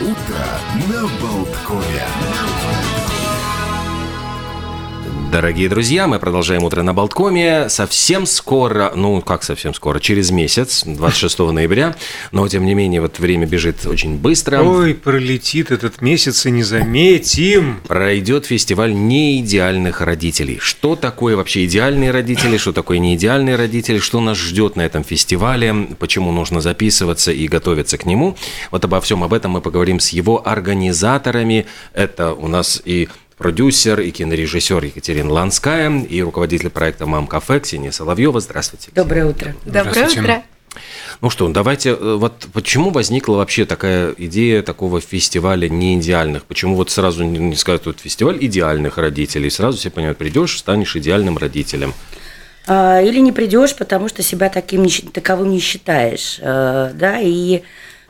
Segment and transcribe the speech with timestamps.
[0.00, 0.46] Утро
[0.88, 2.04] на Болткове.
[5.30, 7.68] Дорогие друзья, мы продолжаем утро на Болткоме.
[7.68, 11.94] Совсем скоро, ну как совсем скоро, через месяц, 26 ноября,
[12.32, 14.62] но тем не менее вот время бежит очень быстро.
[14.62, 17.80] Ой, пролетит этот месяц и не заметим.
[17.86, 20.58] Пройдет фестиваль неидеальных родителей.
[20.60, 25.88] Что такое вообще идеальные родители, что такое неидеальные родители, что нас ждет на этом фестивале,
[25.98, 28.34] почему нужно записываться и готовиться к нему.
[28.70, 31.66] Вот обо всем об этом мы поговорим с его организаторами.
[31.92, 37.92] Это у нас и продюсер и кинорежиссер Екатерина Ланская и руководитель проекта «Мам Кафе» Ксения
[37.92, 38.40] Соловьева.
[38.40, 38.90] Здравствуйте.
[38.90, 39.02] Ксения.
[39.04, 39.54] Доброе утро.
[39.64, 40.42] Доброе утро.
[41.20, 46.44] Ну что, давайте, э, вот почему возникла вообще такая идея такого фестиваля неидеальных?
[46.44, 51.38] Почему вот сразу не сказать, вот фестиваль идеальных родителей, сразу все понимают, придешь, станешь идеальным
[51.38, 51.94] родителем?
[52.66, 57.62] А, или не придешь, потому что себя таким таковым не считаешь, э, да, и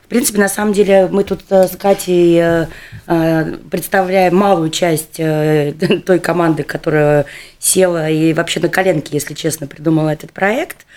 [0.09, 2.65] в принципе, на самом деле, мы тут э, с Катей э,
[3.05, 5.17] э, представляем малую часть
[6.05, 7.27] той команды, которая
[7.59, 10.87] села и вообще на коленке, если честно, придумала этот проект.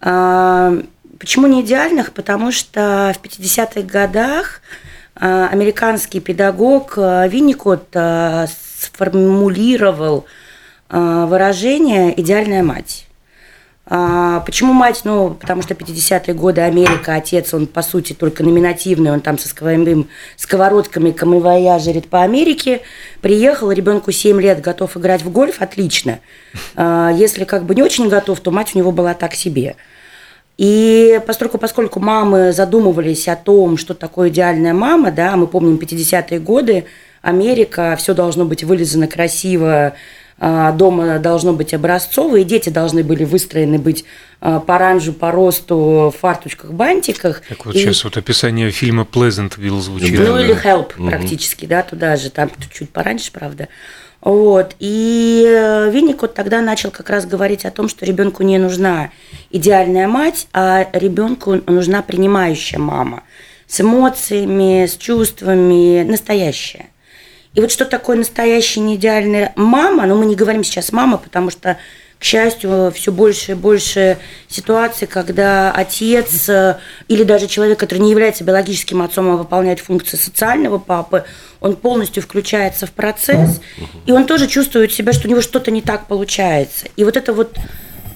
[0.00, 0.72] А,
[1.18, 2.14] почему не идеальных?
[2.14, 4.62] Потому что в 50-х годах
[5.14, 7.94] американский педагог Винникот
[8.80, 10.24] сформулировал
[10.88, 13.07] выражение «идеальная мать».
[13.90, 15.00] А, почему мать?
[15.04, 19.48] Ну, потому что 50-е годы Америка, отец, он, по сути, только номинативный, он там со
[19.48, 22.82] сковородками, сковородками камевояжерит по Америке.
[23.22, 26.18] Приехал, ребенку 7 лет, готов играть в гольф, отлично.
[26.76, 29.76] А, если как бы не очень готов, то мать у него была так себе.
[30.58, 36.40] И поскольку, поскольку мамы задумывались о том, что такое идеальная мама, да, мы помним 50-е
[36.40, 36.84] годы,
[37.22, 39.94] Америка, все должно быть вылизано красиво,
[40.40, 44.04] дома должно быть образцовое, и дети должны были выстроены быть
[44.40, 47.42] а, по ранжу, по росту, в фарточках, бантиках.
[47.48, 47.78] Так вот и...
[47.78, 50.18] сейчас вот описание фильма Pleasantville звучит.
[50.18, 51.08] Ну или Help угу.
[51.08, 53.68] практически, да, туда же, там чуть пораньше, правда.
[54.20, 54.74] Вот.
[54.78, 59.10] И э, Винникот тогда начал как раз говорить о том, что ребенку не нужна
[59.50, 63.22] идеальная мать, а ребенку нужна принимающая мама
[63.66, 66.86] с эмоциями, с чувствами, настоящая.
[67.58, 71.50] И вот что такое настоящая неидеальная мама, но ну, мы не говорим сейчас мама, потому
[71.50, 71.76] что,
[72.20, 76.76] к счастью, все больше и больше ситуаций, когда отец э,
[77.08, 81.24] или даже человек, который не является биологическим отцом, а выполняет функции социального папы,
[81.58, 83.60] он полностью включается в процесс,
[84.06, 86.86] и он тоже чувствует себя, что у него что-то не так получается.
[86.94, 87.56] И вот это вот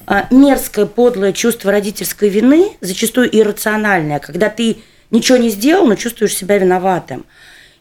[0.07, 4.77] а, мерзкое, подлое чувство родительской вины, зачастую иррациональное, когда ты
[5.11, 7.25] ничего не сделал, но чувствуешь себя виноватым.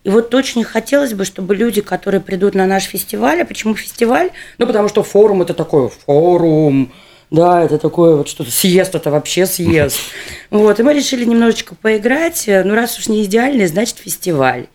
[0.04, 4.30] И вот очень хотелось бы, чтобы люди, которые придут на наш фестиваль, а почему фестиваль?
[4.58, 6.92] Ну, потому что форум– это такой форум,
[7.30, 9.98] да, это такое вот что-то съест, это вообще съест.
[10.50, 12.44] Вот, и мы решили немножечко поиграть.
[12.46, 14.66] Ну, раз уж не идеальный, значит, фестиваль.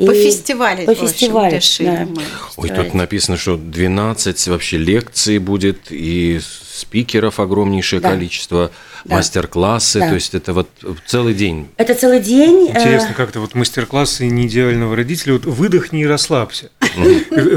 [0.00, 2.06] И по фестивалю, по фестивалю решили да.
[2.06, 2.22] мы.
[2.56, 8.12] Ой, тут написано, что 12 вообще лекций будет и спикеров огромнейшее да.
[8.12, 8.70] количество,
[9.04, 9.16] да.
[9.16, 10.08] мастер-классы, да.
[10.08, 10.68] то есть это вот
[11.04, 11.68] целый день.
[11.76, 12.68] Это целый день.
[12.68, 16.70] Э, Интересно, как-то вот мастер-классы неидеального родителя, вот выдохни и расслабься.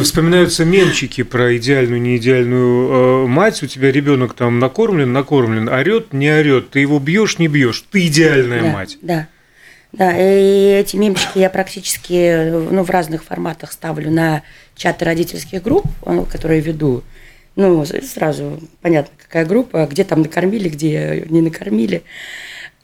[0.04, 6.30] Вспоминаются мемчики про идеальную, неидеальную э, мать, у тебя ребенок там накормлен, накормлен, орет, не
[6.30, 8.98] орет, ты его бьешь, не бьешь, ты идеальная мать.
[9.02, 9.30] Да.
[9.94, 14.42] Да, и эти мемчики я практически ну, в разных форматах ставлю на
[14.76, 17.04] чаты родительских групп, э, которые веду.
[17.56, 22.02] Ну, сразу понятно, какая группа, где там накормили, где не накормили.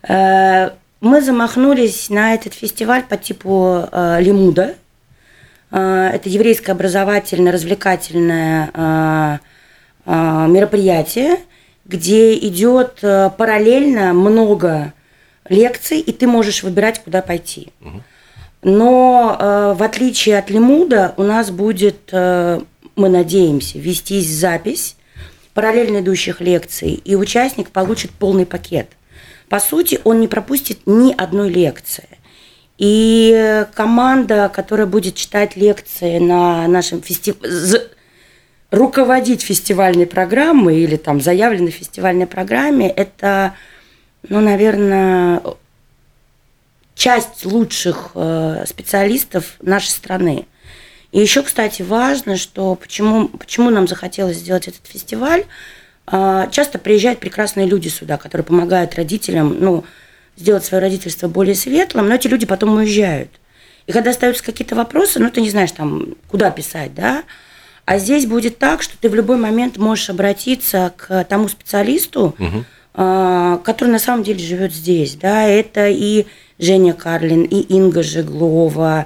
[0.07, 0.69] Э,
[1.01, 4.75] мы замахнулись на этот фестиваль по типу э, Лимуда.
[5.71, 9.39] Э, это еврейское образовательно-развлекательное
[10.05, 11.39] мероприятие,
[11.85, 14.93] где идет параллельно много
[15.49, 17.67] лекций, и ты можешь выбирать, куда пойти.
[18.61, 24.95] Но в отличие от Лимуда у нас будет мы надеемся, вестись запись
[25.53, 28.87] параллельно идущих лекций, и участник получит полный пакет.
[29.49, 32.07] По сути, он не пропустит ни одной лекции.
[32.77, 37.89] И команда, которая будет читать лекции на нашем фестивале,
[38.71, 43.55] руководить фестивальной программой или там заявленной фестивальной программе, это,
[44.27, 45.41] ну, наверное,
[46.95, 50.45] часть лучших э, специалистов нашей страны.
[51.11, 55.45] И еще, кстати, важно, что почему, почему нам захотелось сделать этот фестиваль.
[56.05, 59.85] А, часто приезжают прекрасные люди сюда, которые помогают родителям ну,
[60.35, 63.29] сделать свое родительство более светлым, но эти люди потом уезжают.
[63.87, 67.23] И когда остаются какие-то вопросы, ну, ты не знаешь, там, куда писать, да,
[67.85, 72.65] а здесь будет так, что ты в любой момент можешь обратиться к тому специалисту, угу.
[72.93, 76.25] Который на самом деле живет здесь, да, это и
[76.57, 79.05] Женя Карлин, и Инга Жеглова,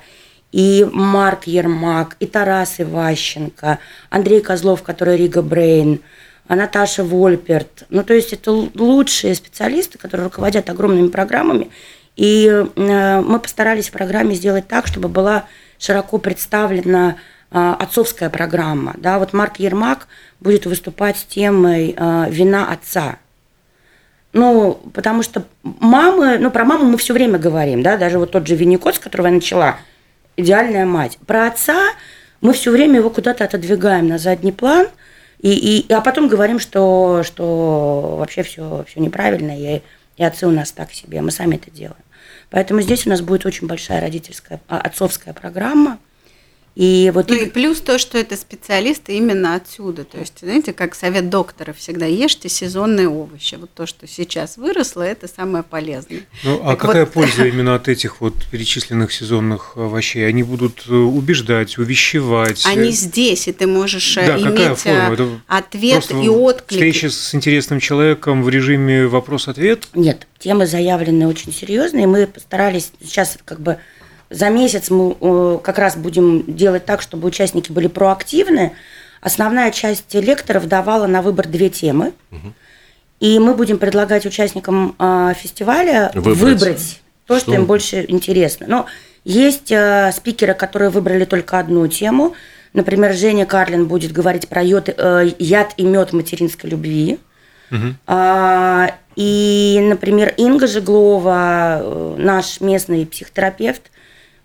[0.51, 5.99] и Марк Ермак, и Тарас Иващенко, Андрей Козлов, который Рига Брейн,
[6.47, 7.85] а Наташа Вольперт.
[7.89, 11.69] Ну, то есть это лучшие специалисты, которые руководят огромными программами.
[12.15, 15.45] И э, мы постарались в программе сделать так, чтобы была
[15.79, 17.15] широко представлена
[17.51, 18.93] э, отцовская программа.
[18.97, 20.07] Да, вот Марк Ермак
[20.39, 21.95] будет выступать с темой
[22.29, 23.17] «Вина отца».
[24.33, 28.47] Ну, потому что мамы, ну, про маму мы все время говорим, да, даже вот тот
[28.47, 29.77] же Винникот, с которого я начала–
[30.37, 31.19] идеальная мать.
[31.25, 31.93] Про отца
[32.41, 34.87] мы все время его куда-то отодвигаем на задний план,
[35.39, 39.81] и, и, а потом говорим, что, что вообще все, все неправильно, и,
[40.17, 41.95] и отцы у нас так себе, мы сами это делаем.
[42.49, 45.99] Поэтому здесь у нас будет очень большая родительская, а, отцовская программа–
[46.75, 50.05] и вот ну и плюс то, что это специалисты именно отсюда.
[50.05, 53.55] То есть, знаете, как совет доктора всегда ешьте сезонные овощи.
[53.55, 56.21] Вот то, что сейчас выросло, это самое полезное.
[56.43, 57.13] Ну, а так какая вот...
[57.13, 60.27] польза именно от этих вот перечисленных сезонных овощей?
[60.27, 62.65] Они будут э, убеждать, увещевать.
[62.65, 66.79] Они здесь, и ты можешь э, да, иметь э, ответ и отклик.
[66.79, 69.89] Встреча с интересным человеком в режиме вопрос-ответ?
[69.93, 72.07] Нет, темы заявлены очень серьезные.
[72.07, 73.77] Мы постарались сейчас как бы
[74.33, 78.73] за месяц мы э, как раз будем делать так, чтобы участники были проактивны.
[79.21, 82.13] Основная часть лекторов давала на выбор две темы.
[83.19, 88.65] И мы будем предлагать участникам э, фестиваля выбрать, выбрать то, что, что им больше интересно.
[88.67, 88.85] Но
[89.23, 92.33] есть э, спикеры, которые выбрали только одну тему.
[92.73, 94.89] Например, Женя Карлин будет говорить про йод,
[95.37, 97.19] яд и мед материнской любви.
[97.69, 97.95] Угу.
[99.15, 103.91] И, например, Инга Жеглова, наш местный психотерапевт,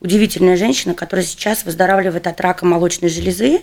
[0.01, 3.63] удивительная женщина, которая сейчас выздоравливает от рака молочной железы.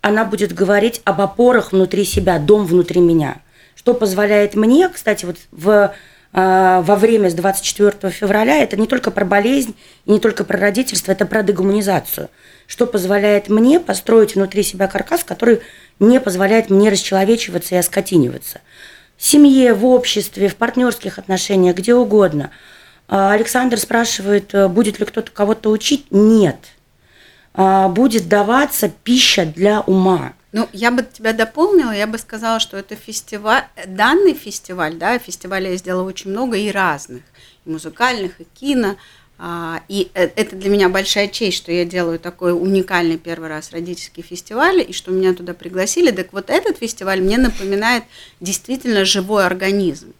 [0.00, 3.40] Она будет говорить об опорах внутри себя, дом внутри меня.
[3.74, 5.94] Что позволяет мне, кстати, вот в,
[6.32, 9.74] э, во время с 24 февраля, это не только про болезнь,
[10.06, 12.30] и не только про родительство, это про дегуманизацию.
[12.66, 15.60] Что позволяет мне построить внутри себя каркас, который
[15.98, 18.60] не позволяет мне расчеловечиваться и оскотиниваться.
[19.16, 22.50] В семье, в обществе, в партнерских отношениях, где угодно–
[23.10, 26.06] Александр спрашивает, э, будет ли кто-то кого-то учить?
[26.10, 26.58] Нет.
[27.52, 30.32] А, будет даваться пища для ума.
[30.52, 35.72] Ну, я бы тебя дополнила, я бы сказала, что это фестиваль, данный фестиваль, да, фестивалей
[35.72, 37.22] я сделала очень много и разных,
[37.64, 38.96] и музыкальных, и кино,
[39.38, 43.72] а, и э, это для меня большая честь, что я делаю такой уникальный первый раз
[43.72, 46.10] родительский фестиваль, и что меня туда пригласили.
[46.10, 48.04] Так вот этот фестиваль мне напоминает
[48.40, 50.12] действительно живой организм.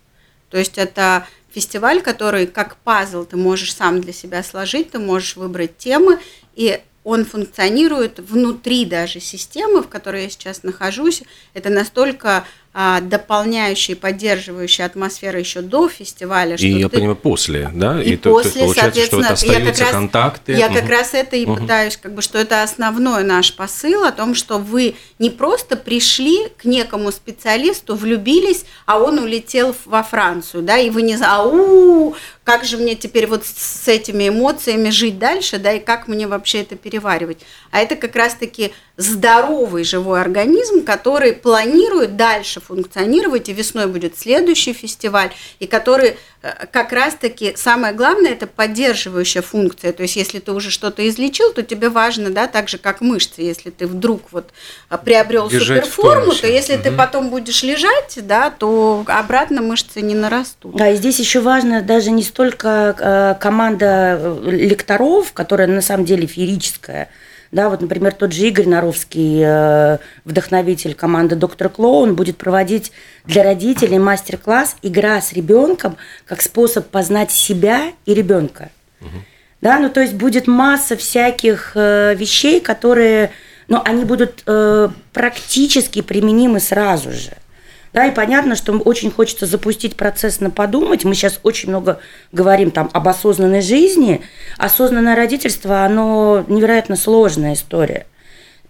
[0.50, 5.36] То есть это фестиваль, который как пазл ты можешь сам для себя сложить, ты можешь
[5.36, 6.18] выбрать темы,
[6.54, 11.22] и он функционирует внутри даже системы, в которой я сейчас нахожусь.
[11.54, 16.54] Это настолько а, дополняющая и поддерживающая атмосфера еще до фестиваля.
[16.54, 16.98] И я ты...
[16.98, 18.00] понимаю, после, да?
[18.00, 20.52] И, и то, после, получается, что это я как раз, контакты.
[20.52, 20.74] Я угу.
[20.76, 21.56] как раз это и угу.
[21.56, 26.46] пытаюсь, как бы, что это основной наш посыл о том, что вы не просто пришли
[26.58, 32.14] к некому специалисту, влюбились, а он улетел во Францию, да, и вы не ау,
[32.44, 36.60] как же мне теперь вот с этими эмоциями жить дальше, да, и как мне вообще
[36.62, 37.38] это переваривать.
[37.70, 44.72] А это как раз-таки здоровый живой организм, который планирует дальше функционировать, и весной будет следующий
[44.72, 49.92] фестиваль, и который э, как раз-таки самое главное это поддерживающая функция.
[49.92, 53.40] То есть, если ты уже что-то излечил, то тебе важно, да, так же как мышцы,
[53.40, 54.50] если ты вдруг вот
[54.90, 56.82] э, приобрел Держать суперформу, то если угу.
[56.82, 60.76] ты потом будешь лежать, да, то обратно мышцы не нарастут.
[60.76, 66.26] Да, и здесь еще важно даже не столько э, команда лекторов, которая на самом деле
[66.26, 67.08] феерическая,
[67.52, 72.92] да, вот, например, тот же Игорь Наровский, э, вдохновитель команды «Доктор Клоун», будет проводить
[73.24, 78.70] для родителей мастер-класс «Игра с ребенком» как способ познать себя и ребенка.
[79.00, 79.08] Угу.
[79.62, 83.32] Да, ну то есть будет масса всяких э, вещей, которые,
[83.66, 87.32] ну, они будут э, практически применимы сразу же.
[87.92, 91.04] Да, и понятно, что очень хочется запустить процесс на подумать.
[91.04, 91.98] Мы сейчас очень много
[92.30, 94.22] говорим там об осознанной жизни.
[94.58, 98.06] Осознанное родительство, оно невероятно сложная история.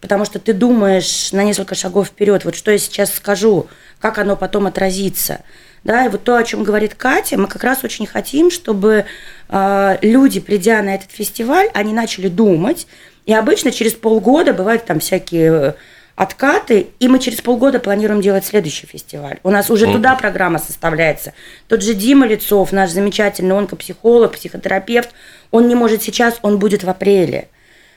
[0.01, 3.67] Потому что ты думаешь на несколько шагов вперед, вот что я сейчас скажу,
[4.01, 5.43] как оно потом отразится.
[5.85, 9.05] Да, и вот то, о чем говорит Катя, мы как раз очень хотим, чтобы
[9.49, 12.87] э, люди, придя на этот фестиваль, они начали думать.
[13.27, 15.77] И обычно через полгода бывают там всякие
[16.17, 19.39] откаты, и мы через полгода планируем делать следующий фестиваль.
[19.43, 19.93] У нас уже mm.
[19.93, 21.33] туда программа составляется.
[21.69, 25.11] Тот же Дима Лицов, наш замечательный онкопсихолог, психотерапевт,
[25.51, 27.49] он не может сейчас, он будет в апреле.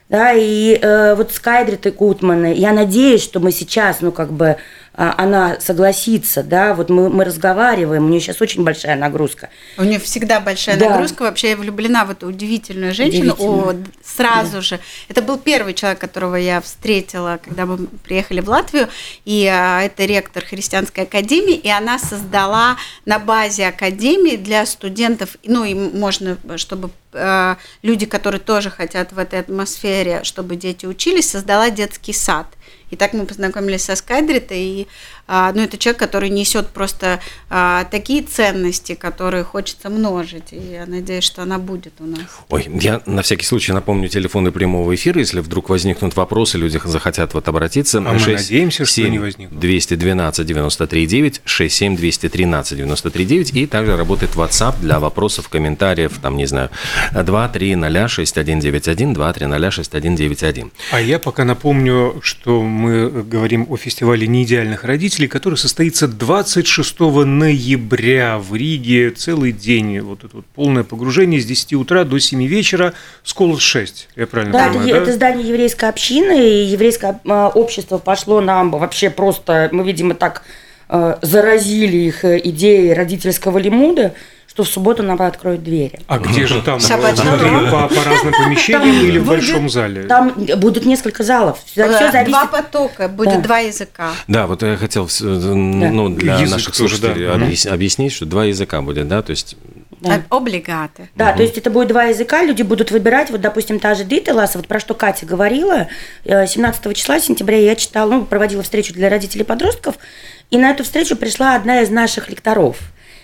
[0.10, 4.58] Да, и э, вот Скайдрит и Кутманы, я надеюсь, что мы сейчас, ну, как бы,
[4.95, 9.50] она согласится, да, вот мы, мы разговариваем, у нее сейчас очень большая нагрузка.
[9.77, 10.91] У нее всегда большая Да.
[10.91, 11.23] нагрузка.
[11.23, 13.35] Вообще я влюблена в эту удивительную женщину.
[13.39, 13.88] О, Удивительно.
[14.03, 14.79] сразу же.
[15.09, 18.88] Это был первый человек, которого я встретила, когда мы приехали в Латвию.
[19.25, 21.55] И а, это ректор христианской академии.
[21.55, 28.41] И она создала на базе академии для студентов, ну и можно, чтобы э, люди, которые
[28.41, 32.47] тоже хотят в этой атмосфере, чтобы дети учились, создала детский сад.
[32.89, 34.87] И так мы познакомились со Скайдритой, и
[35.35, 40.51] а, ну, это человек, который несет просто а, такие ценности, которые хочется множить.
[40.51, 42.19] И я надеюсь, что она будет у нас.
[42.49, 47.33] Ой, я на всякий случай напомню телефоны прямого эфира, если вдруг возникнут вопросы, люди захотят
[47.33, 47.97] вот обратиться.
[47.97, 49.59] А мы надеемся, что не возникнут.
[49.59, 56.37] 212 93 9, 67 213 93 9, и также работает WhatsApp для вопросов, комментариев, там,
[56.37, 56.69] не знаю,
[57.11, 60.71] 230 6191, 230 6191.
[60.91, 68.37] А я пока напомню, что мы говорим о фестивале неидеальных родителей, который состоится 26 ноября
[68.37, 69.11] в Риге.
[69.11, 69.99] Целый день.
[70.01, 72.93] Вот это вот полное погружение с 10 утра до 7 вечера.
[73.23, 74.09] Сколос 6.
[74.15, 75.01] Я правильно Да, это, понимаю, е- да?
[75.01, 80.43] это здание еврейской общины, и еврейское а, общество пошло нам вообще просто, мы, видимо, так
[80.89, 84.13] э, заразили их э, идеей родительского лимуда,
[84.53, 86.00] что в субботу нам откроют двери.
[86.05, 86.77] А где же там?
[86.77, 90.03] Внутри по, по разным помещениям Там или в будет- большом зале?
[90.03, 91.57] Там будут несколько залов.
[91.65, 92.27] Все, Э, зависит.
[92.27, 93.39] Два потока, будет Да.
[93.41, 94.12] два языка.
[94.27, 97.33] Да, вот я хотел э, ну, для Язык наших слушателей да.
[97.33, 99.55] объяс- объяснить, что два языка будет, да, то есть
[100.01, 100.22] Да.
[100.29, 101.10] Облигаты.
[101.15, 104.53] Да, то есть это будет два языка, люди будут выбирать, вот, допустим, та же Диталас,
[104.53, 105.88] вот про что Катя говорила,
[106.25, 109.95] э, 17 числа сентября я читала, ну, проводила встречу для родителей и подростков,
[110.51, 112.77] и на эту встречу пришла одна из наших лекторов.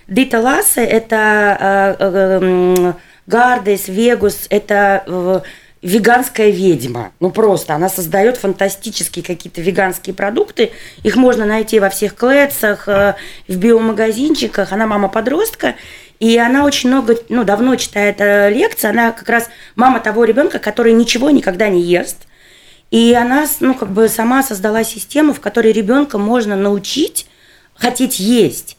[0.10, 2.96] Дита Лассе– это э, э, м,
[3.28, 5.42] Гардес, Вегус, это э,
[5.84, 7.12] веганская ведьма.
[7.20, 10.72] Ну просто, она создает фантастические какие-то веганские продукты.
[11.04, 13.14] Их можно найти во всех клетсах, э,
[13.48, 14.72] в биомагазинчиках.
[14.72, 15.76] Она мама подростка.
[16.20, 18.90] И она очень много, ну, давно читает э, лекции.
[18.90, 22.18] Она как раз мама того ребенка, который ничего никогда не ест.
[22.90, 27.28] И она, ну, как бы сама создала систему, в которой ребенка можно научить
[27.76, 28.76] хотеть есть.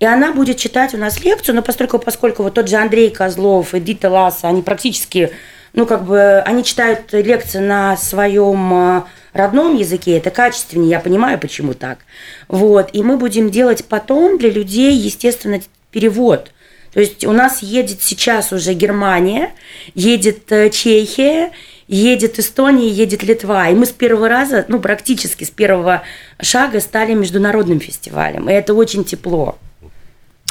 [0.00, 3.74] И она будет читать у нас лекцию, но поскольку, поскольку вот тот же Андрей Козлов
[3.74, 5.30] и Дита Ласса, они практически,
[5.74, 11.38] ну, как бы, они читают лекции на своем э, родном языке, это качественнее, я понимаю,
[11.38, 11.98] почему так.
[12.48, 15.60] Вот, и мы будем делать потом для людей, естественно,
[15.92, 16.50] перевод.
[16.92, 19.52] То есть у нас едет сейчас уже Германия,
[19.94, 21.52] едет э, Чехия,
[21.88, 23.68] едет Эстония, едет Литва.
[23.68, 26.02] И мы с первого раза, ну, практически с первого
[26.40, 28.50] шага стали международным фестивалем.
[28.50, 29.58] И это очень тепло.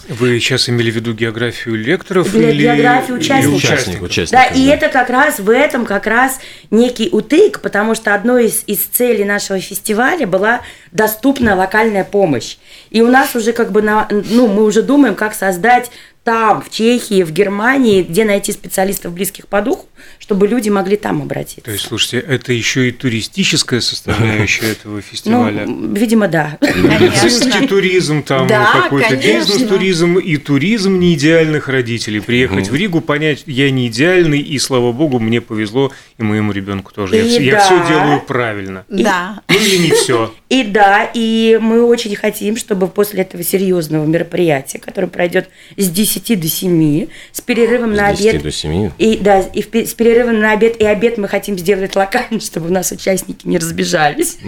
[0.10, 3.58] Вы сейчас имели в виду географию лекторов Ге- или, географию или участников.
[3.58, 4.32] участник, участник.
[4.40, 6.40] Да, и это как раз в этом как раз
[6.70, 12.58] некий утык, потому что одной из, из целей нашего фестиваля была доступная локальная помощь.
[12.90, 15.92] И у нас уже как бы, на, ну, мы уже думаем, как создать
[16.24, 19.88] там, в Чехии, в Германии, где найти специалистов близких по духу,
[20.20, 21.62] чтобы люди могли там обратиться.
[21.62, 25.66] То есть, слушайте, это еще и туристическая составляющая этого ну, фестиваля.
[25.66, 26.58] видимо, да.
[26.62, 27.68] Медицинский Конечно.
[27.68, 29.32] туризм, там Да, какой-то конечно.
[29.40, 32.20] бизнес-туризм и туризм неидеальных родителей.
[32.22, 36.94] Приехать в Ригу, понять, я не идеальный, и слава богу, мне повезло, и моему ребенку
[36.94, 37.16] тоже.
[37.16, 37.66] Я, И я да.
[37.66, 38.86] все делаю правильно.
[38.90, 39.42] Да.
[39.50, 40.32] Ну или не все.
[40.52, 46.38] И да, и мы очень хотим, чтобы после этого серьезного мероприятия, которое пройдет с 10
[46.42, 48.44] до 7, с перерывом на С 10 обед.
[48.44, 48.92] до 7.
[48.98, 52.68] И да, и в с перерывом на обед и обед мы хотим сделать локально, чтобы
[52.68, 54.40] у нас участники не разбежались.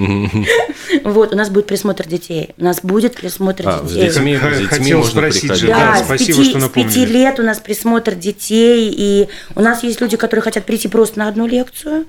[1.05, 2.49] Вот, у нас будет присмотр детей.
[2.57, 4.09] У нас будет присмотр А, с детей.
[4.09, 6.81] детьми, с детьми хотел можно спросить же, Да, Да, с спасибо, пяти, что с пяти
[6.99, 7.05] напомнили.
[7.13, 11.29] лет у нас присмотр детей, и у нас есть люди, которые хотят прийти просто на
[11.29, 12.05] одну лекцию.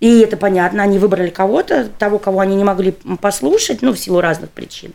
[0.00, 4.20] И это понятно, они выбрали кого-то, того, кого они не могли послушать, ну, в силу
[4.20, 4.92] разных причин.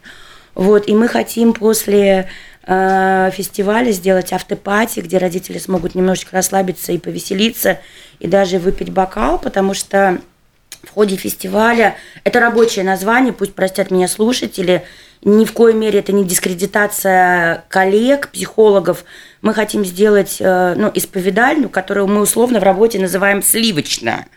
[0.55, 2.29] Вот, и мы хотим после
[2.65, 7.79] э, фестиваля сделать автопати, где родители смогут немножечко расслабиться и повеселиться,
[8.19, 10.19] и даже выпить бокал, потому что
[10.83, 11.95] в ходе фестиваля.
[12.23, 14.83] Это рабочее название, пусть простят меня слушатели.
[15.23, 19.05] Ни в коей мере это не дискредитация коллег, психологов.
[19.41, 24.27] Мы хотим сделать э, ну, исповедальню, которую мы условно в работе называем сливочная.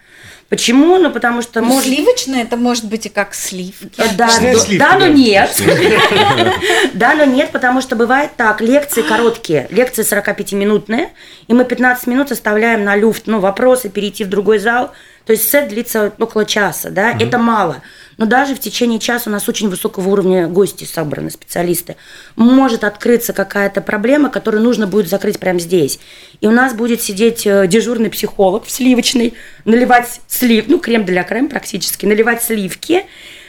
[0.48, 0.96] Почему?
[0.98, 1.84] Ну, потому что Ну, может...
[1.84, 3.90] Сливочное это может быть и как сливки.
[3.98, 5.08] Э, Да, Снять но- сливки, да, но да.
[5.08, 5.50] нет.
[6.94, 11.08] Да, но нет, потому что бывает так, лекции короткие, лекции 45-минутные,
[11.48, 14.92] и мы 15 минут оставляем на люфт, ну, вопросы, перейти в другой зал.
[15.24, 17.82] То есть сет длится около часа, да, это мало.
[18.18, 21.96] Но даже в течение часа у нас очень высокого уровня гости собраны, специалисты.
[22.34, 25.98] Может открыться какая-то проблема, которую нужно будет закрыть прямо здесь.
[26.40, 31.24] И у нас будет сидеть э, дежурный психолог в сливочной, наливать слив, ну, крем для
[31.24, 33.04] крем практически, наливать сливки,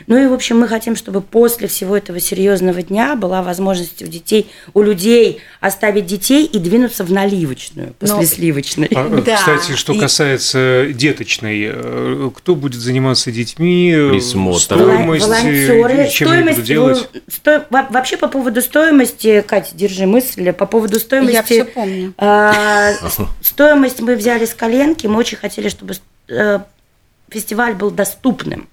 [0.08, 4.08] Ну и, в общем, мы хотим, чтобы после всего этого серьезного дня была возможность у
[4.08, 8.88] детей, у людей оставить детей и двинуться в наливочную после Но- сливочной.
[8.96, 14.60] А, Да, Кстати, что и- касается деточной, э, кто будет заниматься детьми, э, Присмотр.
[14.62, 17.10] стоимость, э, Волонтеры, чем они будут стоимость, делать?
[17.14, 21.34] э, сто- во- вообще по поводу стоимости, Катя, держи мысль, по поводу стоимости.
[21.34, 22.14] Я все помню.
[23.42, 25.96] стоимость мы взяли с коленки, мы очень хотели, чтобы
[26.30, 26.60] э,
[27.30, 28.68] фестиваль был доступным.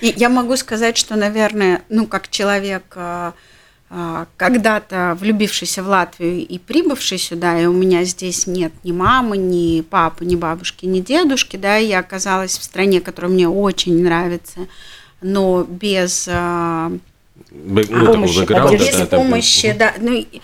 [0.00, 3.34] И я могу сказать, что, наверное, ну, как человек, а,
[3.90, 9.36] а, когда-то влюбившийся в Латвию и прибывший сюда, и у меня здесь нет ни мамы,
[9.36, 14.60] ни папы, ни бабушки, ни дедушки, да, я оказалась в стране, которая мне очень нравится,
[15.20, 16.28] но без
[17.50, 18.86] ну, такого Помощи, поддержки.
[18.86, 20.40] без да, помощи, да, ну, и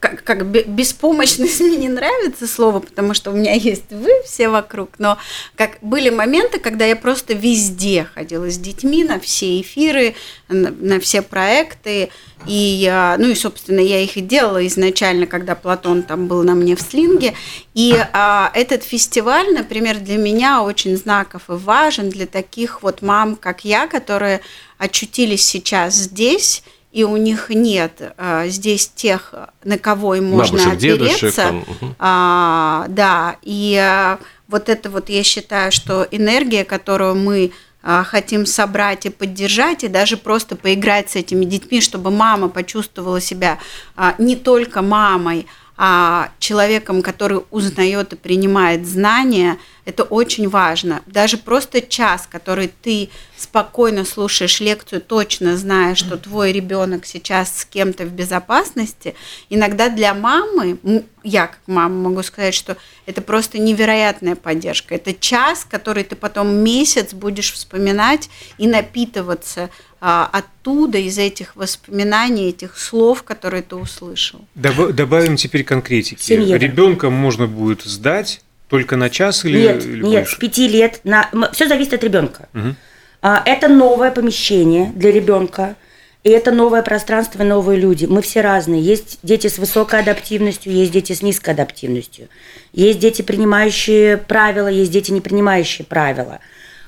[0.00, 4.48] как, как бе- беспомощность мне не нравится слово, потому что у меня есть вы все
[4.48, 5.18] вокруг, но
[5.54, 10.14] как были моменты, когда я просто везде ходила с детьми на все эфиры,
[10.48, 12.10] на, на все проекты,
[12.46, 16.54] и я, ну и, собственно, я их и делала изначально, когда Платон там был на
[16.54, 17.34] мне в слинге,
[17.74, 23.36] и а, этот фестиваль, например, для меня очень знаков и важен для таких вот мам,
[23.36, 24.40] как я, которые
[24.78, 30.78] очутились сейчас здесь, и у них нет а, здесь тех, на кого им можно Бабушек,
[30.78, 31.42] дедушек, опереться.
[31.42, 31.96] там, мгм.
[31.98, 34.18] А, да, и а,
[34.48, 37.52] вот это вот я считаю, что энергия, которую мы
[37.82, 43.20] а, хотим собрать и поддержать, и даже просто поиграть с этими детьми, чтобы мама почувствовала
[43.20, 43.58] себя
[43.94, 51.00] а, не только мамой, а человеком, который узнает и принимает знания, это очень важно.
[51.06, 57.64] Даже просто час, который ты спокойно слушаешь лекцию, точно зная, что твой ребенок сейчас с
[57.64, 59.14] кем-то в безопасности,
[59.48, 60.78] иногда для мамы,
[61.22, 62.76] я как мама могу сказать, что
[63.06, 64.96] это просто невероятная поддержка.
[64.96, 68.28] Это час, который ты потом месяц будешь вспоминать
[68.58, 74.44] и напитываться а, оттуда, из этих воспоминаний, этих слов, которые ты услышал.
[74.56, 76.20] Добав- Добавим теперь конкретики.
[76.20, 76.58] Семь евро.
[76.58, 80.36] Ребенка можно будет сдать только на час или, нет, или нет, больше?
[80.36, 81.00] с пяти лет.
[81.04, 81.28] На...
[81.52, 82.48] Все зависит от ребенка.
[82.52, 82.76] Мгм.
[83.22, 85.76] А, Это новое помещение для ребенка.
[86.24, 88.04] И это новое пространство, новые люди.
[88.06, 88.82] Мы все разные.
[88.82, 92.26] Есть дети с высокой адаптивностью, есть дети с низкой адаптивностью.
[92.72, 96.40] Есть дети, принимающие правила, есть дети, не принимающие правила.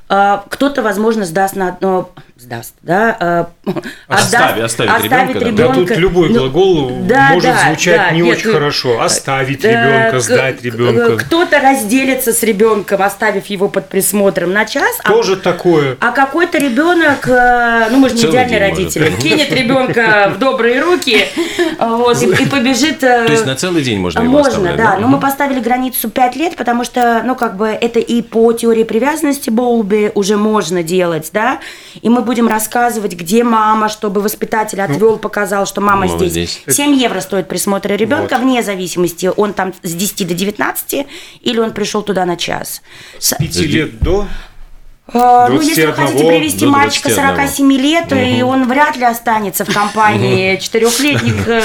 [0.08, 2.10] А, Кто-то, возможно, сдаст на одно...
[2.40, 3.16] Сдаст, да?
[3.18, 3.48] а,
[4.08, 5.02] Остави- отдаст- оставит
[5.34, 5.68] ребенка, да.
[5.68, 9.00] Да тут любой Ну, глагол да, может да, звучать да, не нет, очень ну, хорошо.
[9.02, 11.16] Оставить Э, ребенка, сдать ребенка.
[11.24, 14.98] Кто-то разделится с ребенком, оставив его под присмотром на час.
[15.02, 15.96] а- Тоже такое.
[16.00, 19.18] а какой-то ребенок, э, ну мы же не Целый идеальные родители, может.
[19.20, 21.24] кинет ребенка в добрые руки
[21.80, 23.02] вот, и, и побежит.
[23.02, 25.10] э, То есть на целый день можно его Можно, оставлять, да, но Мгм.
[25.16, 29.50] мы поставили границу 5 лет, потому что, ну, как бы это и по теории привязанности
[29.50, 31.58] Боулби уже можно делать, да,
[32.00, 36.60] и мы будем рассказывать, где мама, чтобы воспитатель отвел, показал, что мама Мама здесь.
[36.66, 36.76] здесь.
[36.76, 38.42] 7 евро стоит присмотр ребенка, Вот.
[38.42, 41.06] вне зависимости, он там с 10 до 19
[41.40, 42.82] или он пришел туда на час.
[43.18, 44.26] С- Пяти лет до.
[45.12, 47.36] А, Ну, если вы 21 хотите привести мальчика 21.
[47.48, 51.62] 47 лет, и он вряд ли останется в компании четырехлетних э,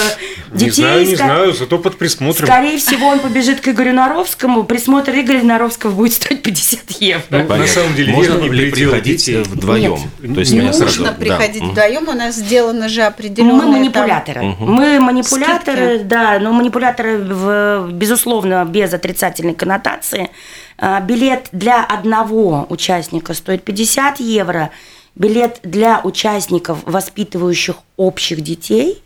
[0.52, 0.72] Не детей.
[0.72, 2.48] знаю, не знаю, зато под присмотром.
[2.48, 4.64] Скорее всего, он побежит к Игорю Наровскому.
[4.64, 7.22] Присмотр Игоря Наровского будет стоить 50 евро.
[7.30, 9.44] Ну, на самом деле, можно ли приходить детей.
[9.44, 9.98] вдвоем?
[10.22, 10.34] Нет.
[10.34, 11.12] То есть Не меня Нужно сразу- да.
[11.12, 11.72] приходить Мгм.
[11.72, 14.42] вдвоем, у нас сделано же определенные Мы манипуляторы.
[14.60, 20.30] Мы манипуляторы, да, но манипуляторы, в- безусловно, без отрицательной коннотации.
[20.78, 24.70] А, Билет для одного участника стоит 50 евро.
[25.16, 29.02] Билет для участников, воспитывающих общих детей,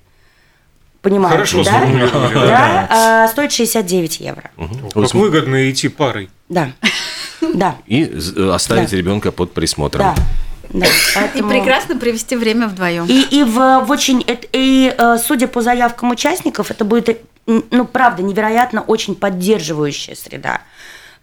[1.02, 1.72] понимаете, Хорошо да?
[1.72, 2.48] сформулировали, да.
[2.48, 4.50] Да, а, стоит 69 евро.
[4.94, 6.30] Как выгодно идти парой.
[6.48, 6.72] Да,
[7.54, 8.98] да, И з- оставить Да.
[8.98, 10.16] ребенка под присмотром.
[10.16, 10.24] да.
[10.70, 10.86] да.
[10.86, 13.06] И Поэтому- прекрасно провести время вдвоем.
[13.06, 17.16] И, и в, в очень это- и э, судя по заявкам участников, это будет, э,
[17.72, 20.62] ну правда, невероятно очень поддерживающая среда.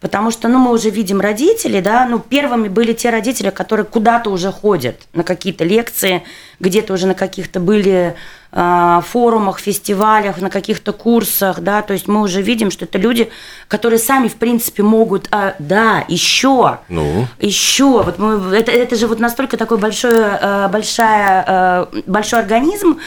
[0.04, 4.28] Потому что, ну, мы уже видим родителей, да, ну, первыми были те родители, которые куда-то
[4.28, 6.24] уже ходят на какие-то лекции,
[6.60, 8.14] где-то уже на каких-то были
[8.52, 13.30] э, форумах, фестивалях, на каких-то курсах, да, то есть мы уже видим, что это люди,
[13.66, 17.26] которые сами, в принципе, могут, а, да, еще, Ну?
[17.40, 22.98] еще, вот мы, это, это же вот настолько такой большой, э, большая, э, большой организм,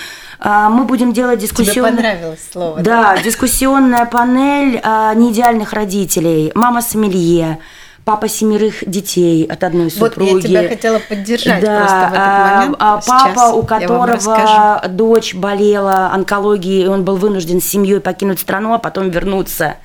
[0.43, 1.95] мы будем делать Тебе дискуссионную...
[1.95, 2.80] понравилось слово?
[2.82, 6.52] Да, дискуссионная панель э, неидеальных родителей.
[6.54, 7.60] Мама сомелье,
[8.08, 10.47] папа семерых детей от одной Вот супруги.
[10.47, 12.76] я тебя хотела поддержать Да, просто в этот а, момент.
[12.80, 18.73] а, папа, у которого дочь болела онкологией, и он был вынужден с семьей покинуть страну,
[18.73, 19.76] а потом вернуться.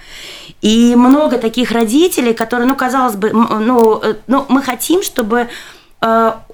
[0.60, 5.48] И много таких родителей, которые, ну, казалось бы, ну, э, ну мы хотим, чтобы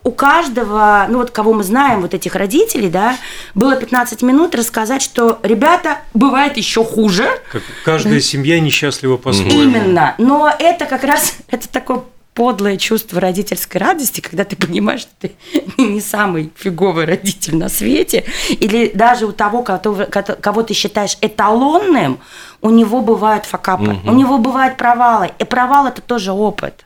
[0.05, 3.17] у каждого, ну вот кого мы знаем, вот этих родителей, да,
[3.55, 7.29] было 15 минут рассказать, что ребята, бывает еще хуже.
[7.51, 9.63] Как каждая семья несчастлива по-своему.
[9.63, 10.15] Именно.
[10.19, 12.03] Но это как раз, это такое
[12.35, 15.33] подлое чувство родительской радости, когда ты понимаешь, что ты
[15.79, 20.07] не самый фиговый родитель на свете, или даже у того, кого,
[20.41, 22.21] кого ты считаешь эталонным,
[22.61, 24.11] у него бывают факапы, угу.
[24.11, 25.31] у него бывают провалы.
[25.39, 26.85] И провал это тоже опыт.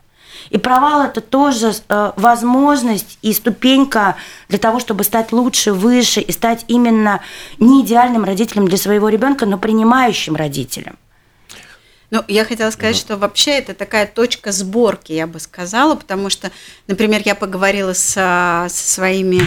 [0.51, 4.17] И провал это тоже э, возможность и ступенька
[4.49, 7.21] для того, чтобы стать лучше, выше и стать именно
[7.59, 10.99] не идеальным родителем для своего ребенка, но принимающим родителем.
[12.13, 16.53] Ну, я хотела сказать, что вообще это такая точка сборки, я бы сказала, потому что,
[16.87, 19.41] например, я поговорила с, со своими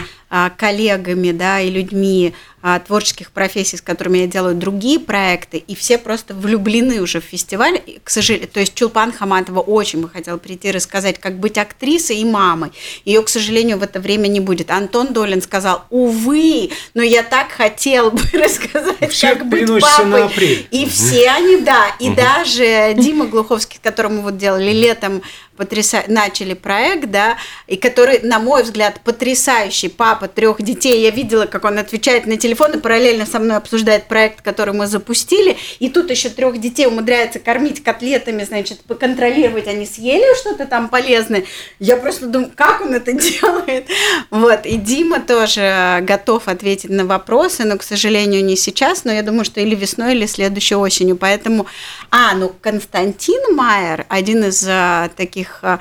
[0.57, 2.33] коллегами, да, и людьми
[2.67, 7.23] а, творческих профессий, с которыми я делаю другие проекты, и все просто влюблены уже в
[7.23, 11.59] фестиваль, и, к сожалению, то есть Чулпан Хаматова очень бы хотела прийти рассказать, как быть
[11.59, 12.71] актрисой и мамой.
[13.05, 14.71] Ее, к сожалению, в это время не будет.
[14.71, 20.67] Антон Долин сказал, увы, но я так хотел бы рассказать, все как быть папой.
[20.71, 25.21] И все они, да, и даже Дима Глуховский, мы вот делали летом
[25.57, 26.03] потряса...
[26.07, 27.37] начали проект, да,
[27.67, 31.01] и который, на мой взгляд, потрясающий папа трех детей.
[31.01, 34.87] Я видела, как он отвечает на телефон и параллельно со мной обсуждает проект, который мы
[34.87, 35.57] запустили.
[35.79, 41.45] И тут еще трех детей умудряется кормить котлетами, значит, поконтролировать, они съели что-то там полезное.
[41.79, 43.87] Я просто думаю, как он это делает.
[44.29, 49.23] Вот, и Дима тоже готов ответить на вопросы, но, к сожалению, не сейчас, но я
[49.23, 51.15] думаю, что или весной, или следующей осенью.
[51.15, 51.65] Поэтому,
[52.11, 55.79] а, ну, Константин Майер, один из а, таких таких а,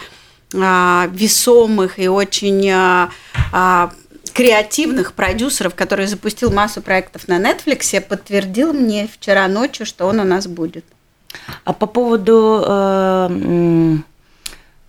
[0.55, 3.90] а, весомых и очень а,
[4.33, 10.24] креативных продюсеров, который запустил массу проектов на Netflix, подтвердил мне вчера ночью, что он у
[10.24, 10.85] нас будет.
[11.64, 13.98] А по поводу э,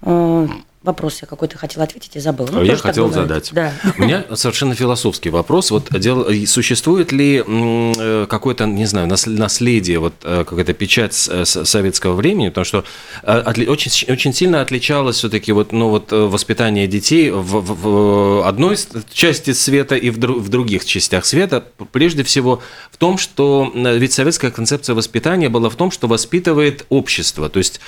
[0.01, 0.47] э,
[0.85, 2.47] Вопрос я какой-то хотел ответить и забыл.
[2.51, 3.49] Ну, я хотел задать.
[3.53, 3.73] Да.
[3.97, 5.71] У меня совершенно философский вопрос.
[5.71, 12.49] Вот дело, существует ли э, какое-то, не знаю, наследие, вот э, какая-то печать советского времени,
[12.49, 12.83] потому что
[13.23, 18.77] э, очень, очень сильно отличалось все-таки вот, ну, вот воспитание детей в, в, в одной
[19.11, 21.65] части света и в, в других частях света.
[21.93, 27.49] Прежде всего в том, что ведь советская концепция воспитания была в том, что воспитывает общество.
[27.49, 27.79] То есть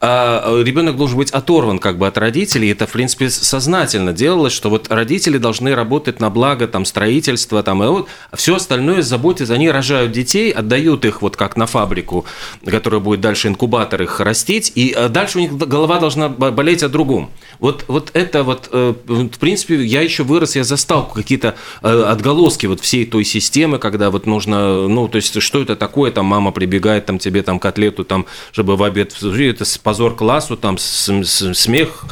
[0.00, 4.70] ребенок должен быть оторван как бы от родителей, родителей, это, в принципе, сознательно делалось, что
[4.70, 9.70] вот родители должны работать на благо там, строительства, там, и вот, все остальное заботятся, они
[9.70, 12.24] рожают детей, отдают их вот как на фабрику,
[12.64, 16.88] которая будет дальше инкубатор их растить, и э, дальше у них голова должна болеть о
[16.88, 17.30] другом.
[17.58, 22.66] Вот, вот это вот, э, в принципе, я еще вырос, я застал какие-то э, отголоски
[22.66, 26.52] вот всей той системы, когда вот нужно, ну, то есть, что это такое, там, мама
[26.52, 32.04] прибегает, там, тебе там котлету, там, чтобы в обед, это позор классу, там, смех,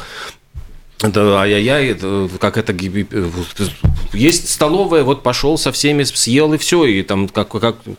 [1.01, 2.73] это ай-яй-яй, это, как это
[4.13, 7.95] есть столовая, вот пошел со всеми съел и все, и там как как ну,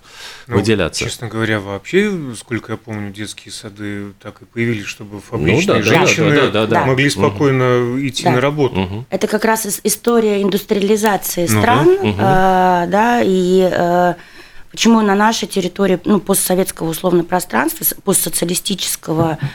[0.47, 1.05] выделяться.
[1.05, 5.89] Честно говоря, вообще, сколько я помню, детские сады так и появились, чтобы фабричные ну, да,
[5.89, 8.01] женщины да, да, да, да, могли спокойно угу.
[8.01, 8.33] идти да.
[8.33, 8.81] на работу.
[8.81, 9.07] Угу.
[9.11, 12.09] Это как раз история индустриализации ну, стран, угу.
[12.09, 14.15] э, да, и э,
[14.71, 19.47] почему на нашей территории, ну постсоветского условно пространства, постсоциалистического а,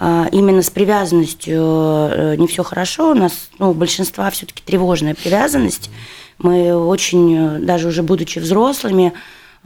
[0.00, 3.10] именно с привязанностью э, не все хорошо.
[3.10, 5.90] У нас, ну, у большинства все-таки тревожная привязанность.
[6.38, 9.12] Мы очень, э, даже уже будучи взрослыми,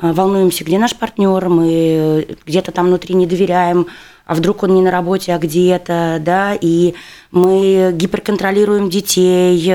[0.03, 3.87] э, волнуемся, где наш партнер, мы где-то там внутри не доверяем,
[4.27, 6.94] а вдруг он не на работе, а где-то, да, и
[7.31, 9.73] мы гиперконтролируем детей,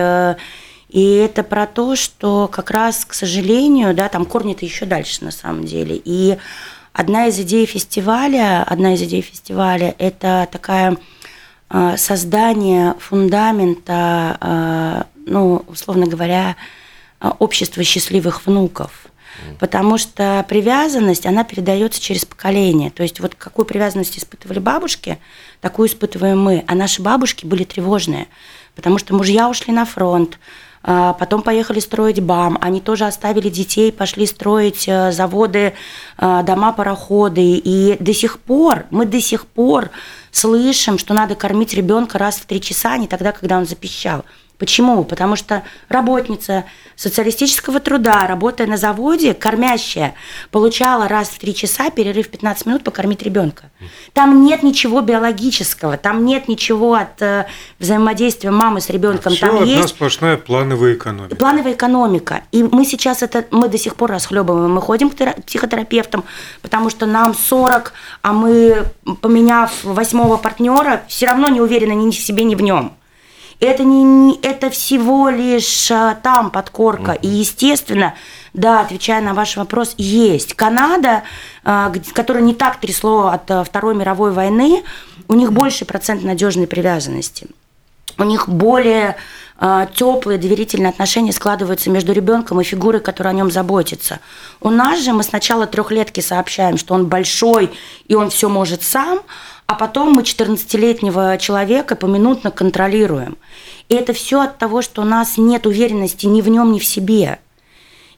[0.89, 5.31] и это про то, что как раз, к сожалению, да, там корни-то еще дальше на
[5.31, 6.01] самом деле.
[6.03, 6.37] И
[6.93, 10.97] Одна из идей фестиваля, одна из идей фестиваля– это такая
[11.69, 16.55] а, создание фундамента, а, ну, условно говоря,
[17.19, 19.05] а, общества счастливых внуков.
[19.57, 22.91] Потому что привязанность, она передается через поколение.
[22.91, 25.17] То есть вот какую привязанность испытывали бабушки,
[25.61, 26.63] такую испытываем мы.
[26.67, 28.27] А наши бабушки были тревожные,
[28.75, 30.39] потому что мужья ушли на фронт,
[30.89, 32.57] потом поехали строить БАМ.
[32.61, 35.73] Они тоже оставили детей, пошли строить э, заводы,
[36.17, 37.61] э, дома, пароходы.
[37.63, 39.91] И до сих пор, мы до сих пор
[40.31, 44.25] слышим, что надо кормить ребенка раз в три часа, а не тогда, когда он запищал.
[44.59, 45.05] Почему?
[45.05, 46.65] Потому что работница
[46.97, 50.15] социалистического труда, работая на заводе, кормящая,
[50.51, 53.71] получала раз в три часа перерыв 15 минут покормить ребенка.
[54.11, 57.45] Там нет ничего биологического, там нет ничего от э,
[57.79, 59.31] взаимодействия мамы с ребенком.
[59.31, 61.35] Все там одна есть сплошная плановая экономика.
[61.37, 62.43] Плановая экономика.
[62.51, 64.73] И мы сейчас это, мы до сих пор расхлебываем.
[64.73, 66.25] Мы ходим к психотерапевтам,
[66.61, 67.93] потому что нам 40,
[68.23, 68.83] а мы,
[69.21, 72.98] поменяв восьмого партнера, все равно не уверены ни в себе, ни в нем.
[73.59, 77.11] Это, не, не- это всего лишь а, там подкорка.
[77.11, 78.13] И, естественно,
[78.53, 80.53] да, отвечая на ваш вопрос, есть.
[80.53, 81.23] Канада,
[81.65, 84.83] а, которая не так трясло от а, Второй мировой войны,
[85.27, 87.47] у них больше процент надежной привязанности.
[88.17, 89.15] У них более
[89.93, 94.21] теплые доверительные отношения складываются между ребенком и фигурой, которая о нем заботится.
[94.61, 97.69] У нас же мы сначала трехлетки сообщаем, что он большой
[98.07, 99.19] и он все может сам,
[99.69, 103.37] а потом мы 14-летнего человека поминутно контролируем.
[103.87, 106.85] И это все от того, что у нас нет уверенности ни в нем, ни в
[106.85, 107.37] себе.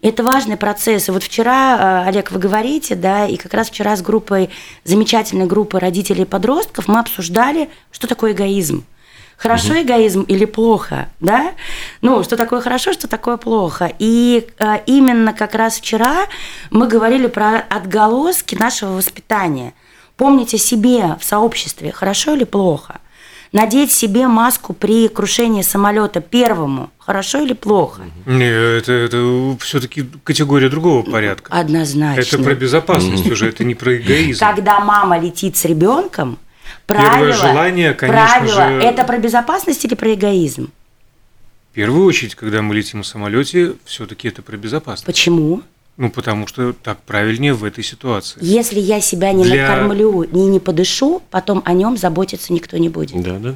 [0.01, 1.09] Это важный процесс.
[1.09, 4.49] И вот вчера, э, Олег, вы говорите, да, и как раз вчера с группой,
[4.85, 8.85] замечательной группой родителей и подростков мы обсуждали, что такое эгоизм.
[9.35, 11.51] Хорошо эгоизм или плохо, да?
[11.99, 13.91] Ну, что такое хорошо, что такое плохо.
[13.99, 16.27] И э, именно как раз вчера
[16.69, 19.73] мы говорили про отголоски нашего воспитания.
[20.21, 22.99] Помнить о себе в сообществе, хорошо или плохо.
[23.53, 28.03] Надеть себе маску при крушении самолета первому, хорошо или плохо.
[28.27, 31.51] Не, это, это все-таки категория другого порядка.
[31.51, 32.21] Однозначно.
[32.21, 34.39] Это про безопасность уже, это не про эгоизм.
[34.45, 36.38] Когда мама летит с ребенком,
[36.86, 40.69] Первое правило, желание, конечно правило, же- это про безопасность или про эгоизм?
[41.71, 45.05] В первую очередь, когда мы летим в самолете, все-таки это про безопасность.
[45.07, 45.63] Почему?
[45.97, 48.39] Ну, потому что так правильнее в этой ситуации.
[48.41, 52.89] Если я себя не Для- накормлю, не, не подышу, потом о нем заботиться никто не
[52.89, 53.21] будет.
[53.21, 53.56] Да, да, да.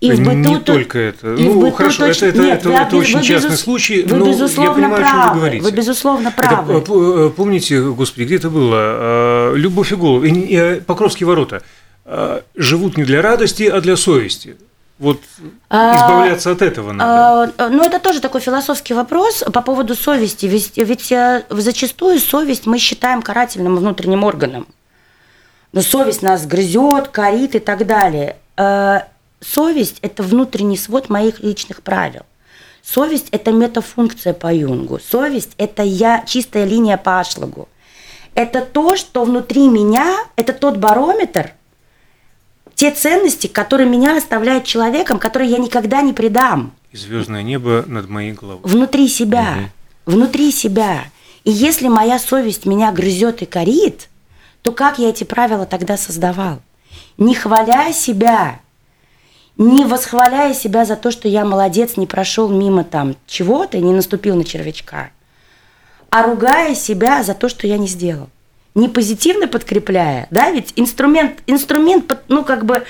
[0.00, 1.34] И в быту не то- только это.
[1.34, 3.50] и в ну, быту хорошо, точно- это, это, Нет, это, вы это очень вы частный
[3.50, 5.28] безус- случай, вы, но я понимаю, о чем правы.
[5.32, 5.64] вы говорите.
[5.64, 6.74] Вы, безусловно, Это, правы.
[6.74, 9.52] э, п- э, помните, господи, где это было?
[9.52, 10.84] Э, Любовь и голубь.
[10.86, 11.62] Покровские ворота.
[12.04, 14.56] Э, Живут не для радости, а для совести.
[14.98, 15.20] Вот
[15.68, 17.52] А, избавляться от этого надо.
[17.58, 20.46] А, Ну, это тоже такой философский вопрос по поводу совести.
[20.46, 24.66] Ведь, ведь э, зачастую совесть мы считаем карательным внутренним органом.
[25.72, 28.36] Но совесть нас грызет, корит и так далее.
[28.56, 29.00] Э,
[29.40, 32.22] Совесть– это внутренний свод моих личных правил.
[32.82, 34.98] Совесть– это метафункция по Юнгу.
[34.98, 37.68] Совесть– это я, чистая линия по Ашлагу.
[38.34, 41.52] Это то, что внутри меня, это тот барометр,
[42.76, 48.08] те ценности, которые меня оставляют человеком, которые я никогда не предам И звездное небо над
[48.08, 48.60] моей головой.
[48.62, 49.70] внутри себя,
[50.04, 51.04] внутри себя.
[51.44, 54.08] И если моя совесть меня грызет и корит,
[54.62, 56.60] то как я эти правила тогда создавал?
[57.16, 58.60] Не хваля себя,
[59.56, 63.94] не восхваляя себя за то, что я молодец, не прошел мимо там чего-то и не
[63.94, 65.10] наступил на червячка,
[66.10, 68.28] а ругая себя за то, что я не сделал.
[68.76, 72.84] Не позитивно подкрепляя, да, ведь инструмент, инструмент, ну, как бы,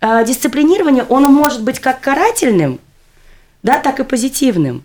[0.00, 2.78] э, дисциплинирования, он может быть как карательным,
[3.64, 4.84] да, так и позитивным.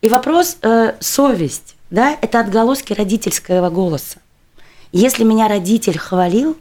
[0.00, 4.18] И вопрос э, совесть, да, это отголоски родительского голоса.
[4.90, 6.58] Если меня родитель хвалил,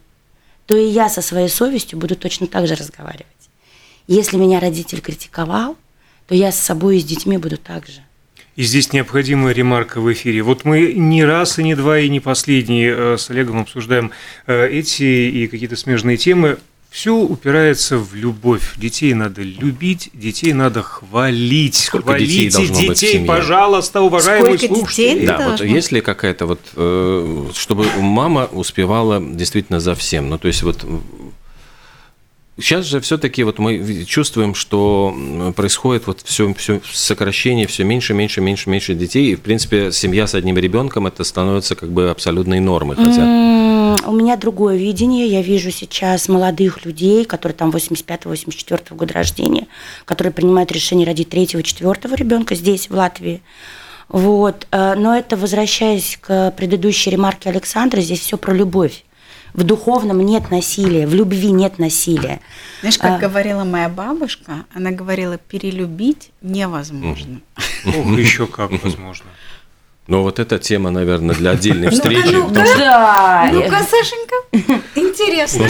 [0.68, 3.26] то и я со своей совестью буду точно так же разговаривать.
[4.06, 5.78] Если меня родитель критиковал,
[6.28, 8.04] то я с собой и с детьми буду так же.
[8.62, 10.44] И здесь необходимая ремарка в эфире.
[10.44, 14.12] Вот мы не раз и не два и не последний э, с Олегом обсуждаем
[14.46, 16.60] э, эти и какие-то смежные темы.
[16.92, 18.76] Все упирается в любовь.
[18.78, 21.74] Детей надо любить, детей надо хвалить.
[21.74, 23.28] Сколько детей Хвалите должно быть в детей, семье?
[23.28, 25.10] пожалуйста, уважаемые Сколько слушатели.
[25.14, 25.26] детей?
[25.26, 30.30] Да, Это вот должно есть ли какая-то вот, э, чтобы мама успевала действительно за всем,
[30.30, 30.86] ну то есть вот
[32.62, 35.16] сейчас же все-таки вот мы чувствуем, что
[35.56, 40.28] происходит вот все, все сокращение, все меньше, меньше, меньше, меньше детей, и в принципе семья
[40.28, 43.22] с одним ребенком это становится как бы абсолютной нормой, хотя
[44.08, 45.28] У меня другое видение.
[45.28, 49.68] Я вижу сейчас молодых людей, которые там 85-84 года рождения,
[50.06, 53.42] которые принимают решение родить третьего, четвертого ребенка здесь, в Латвии.
[54.08, 54.68] Вот.
[54.72, 59.04] э, Но это, возвращаясь к предыдущей ремарке Александра, здесь все про любовь.
[59.54, 62.40] В духовном нет насилия, в любви нет насилия.
[62.80, 63.18] Знаешь, как А.
[63.20, 67.42] говорила моя бабушка, она говорила, перелюбить невозможно.
[67.86, 69.28] Ох, еще как возможно.
[70.08, 72.28] Но вот эта тема, наверное, для отдельной встречи.
[72.34, 72.66] ну-ка.
[72.78, 73.50] Да.
[73.54, 75.66] Ну-ка, Сашенька, интересно.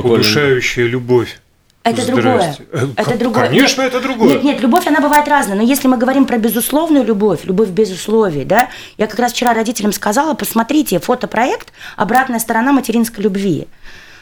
[0.00, 1.38] Удушающая любовь.
[1.82, 2.56] Это другое.
[2.72, 3.48] Э, Это другое.
[3.48, 4.34] Конечно, это другое.
[4.34, 5.56] Нет, нет, любовь, она бывает разная.
[5.56, 9.54] Но если мы говорим про безусловную любовь, любовь без условий, да, я как раз вчера
[9.54, 13.66] родителям сказала, посмотрите фотопроект «Обратная сторона материнской любви».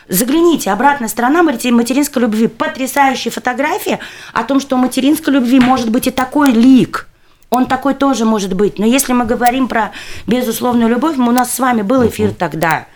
[0.09, 2.47] Загляните, обратная сторона материнской любви.
[2.47, 3.99] Потрясающая фотография
[4.33, 7.09] о том, что у материнской любви может быть и такой лик.
[7.51, 8.79] Он такой тоже может быть.
[8.79, 9.90] Но если мы говорим про
[10.27, 12.87] безусловную любовь, у нас с вами был эфир тогда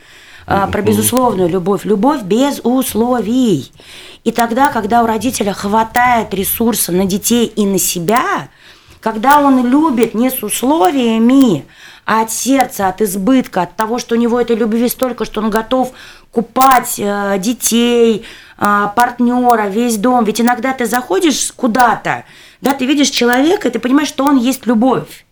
[0.47, 1.85] а, про безусловную любовь.
[1.85, 3.73] Любовь без условий.
[4.25, 8.49] И тогда, когда у родителя хватает ресурса на детей и на себя,
[9.01, 11.65] когда он любит не с условиями,
[12.05, 15.51] а от сердца, от избытка, от того, что у него этой любви столько, что он
[15.51, 15.93] готов
[16.31, 18.25] купать э, детей,
[18.59, 20.25] э, партнера, весь дом.
[20.25, 22.25] Ведь иногда ты заходишь куда-то,
[22.61, 25.25] да, ты видишь человека, и ты понимаешь, что он есть любовь.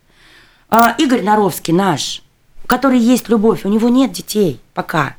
[0.71, 2.23] Э, Игорь Наровский наш,
[2.71, 5.17] который есть любовь, у него нет детей пока.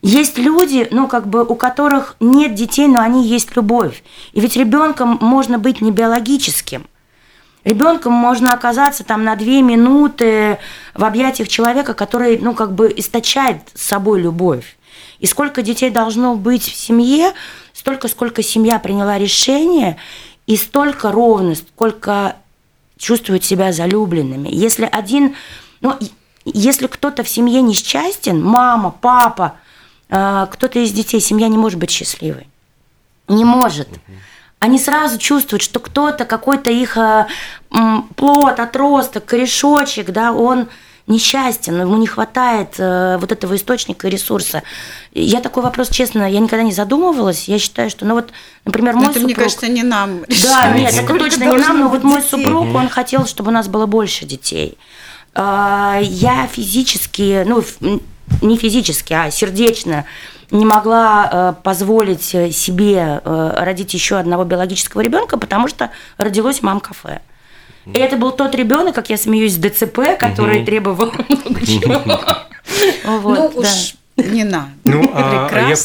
[0.00, 4.04] Есть люди, ну, как бы, у которых нет детей, но они есть любовь.
[4.32, 6.86] И ведь ребенком можно быть не биологическим.
[7.64, 10.58] Ребенком можно оказаться там на две минуты
[10.94, 14.78] в объятиях человека, который, ну, как бы источает с собой любовь.
[15.18, 17.32] И сколько детей должно быть в семье,
[17.72, 19.96] столько, сколько семья приняла решение,
[20.46, 22.36] и столько ровно, сколько
[22.96, 24.48] чувствуют себя залюбленными.
[24.48, 25.34] Если один,
[25.80, 25.96] ну,
[26.44, 29.56] если кто-то в семье несчастен, мама, папа,
[30.08, 32.48] э, кто-то из детей, семья не может быть счастливой.
[33.28, 33.88] Не может.
[34.60, 37.26] Они сразу чувствуют, что кто-то, какой-то их э,
[38.16, 40.68] плод, отросток, корешочек, да, он
[41.08, 44.62] несчастен, ему не хватает э, вот этого источника и ресурса.
[45.12, 47.48] Я такой вопрос, честно, я никогда не задумывалась.
[47.48, 48.30] Я считаю, что, ну вот,
[48.64, 49.26] например, мой это, супруг...
[49.26, 52.88] мне кажется, не нам Да, нет, это точно не нам, но вот мой супруг, он
[52.88, 54.76] хотел, чтобы у нас было больше детей.
[55.34, 57.62] А, Я физически, ну,
[58.42, 60.04] не физически, а сердечно
[60.50, 66.62] не могла э, позволить э, себе э, родить еще одного биологического ребенка, потому что родилось
[66.62, 67.20] мам-кафе.
[67.86, 72.02] И это был тот ребенок, как я смеюсь, с ДЦП, который требовал много чего.
[73.04, 73.50] Ну да.
[73.54, 74.68] уж не надо.
[74.84, 75.76] Ну, а, а я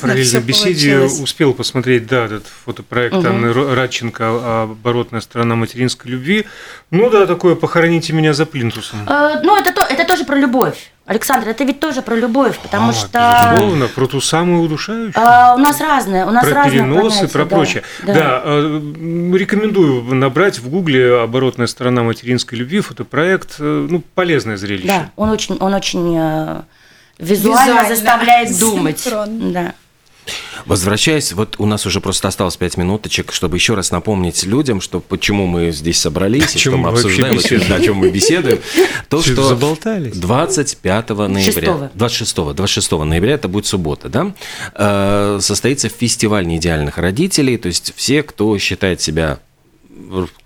[0.41, 1.19] беседе получилось.
[1.21, 6.45] успел посмотреть, да, этот фотопроект Анны Ро- Радченко «Оборотная сторона материнской любви».
[6.91, 8.99] Ну да, такое «Похороните меня за плинтусом».
[9.07, 10.89] Э, Ну, это, то, это тоже про любовь.
[11.05, 13.49] Александр, это ведь тоже про любовь, потому А, что...
[13.51, 15.13] Безусловно, про ту самую удушающую.
[15.21, 17.83] А, у нас разное, у нас про разные переносы, понятия, про да, прочее.
[18.03, 24.55] Да, э, м, рекомендую набрать в гугле «Оборотная сторона материнской любви», фотопроект, э, ну, полезное
[24.55, 24.87] зрелище.
[24.87, 26.61] Да, он очень, он очень э,
[27.23, 28.99] визуально, Визуально заставляет думать.
[28.99, 29.51] синхронно.
[29.51, 29.73] Да.
[30.65, 35.01] Возвращаясь, вот у нас уже просто осталось пять минуточек, чтобы еще раз напомнить людям, что
[35.01, 38.59] почему мы здесь собрались, О и чем что мы обсуждаем, о чем мы беседуем,
[39.09, 40.15] то, что заболтались?
[40.15, 41.91] 25 ноября, Шестого.
[41.95, 44.33] 26, 26 ноября, это будет суббота, да,
[44.75, 49.39] э, состоится фестиваль неидеальных родителей, то есть все, кто считает себя,